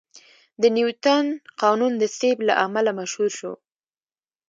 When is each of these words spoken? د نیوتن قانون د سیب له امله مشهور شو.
د 0.61 0.63
نیوتن 0.75 1.25
قانون 1.61 1.93
د 1.97 2.03
سیب 2.17 2.37
له 2.47 2.53
امله 2.65 2.91
مشهور 2.99 3.29
شو. 3.39 3.53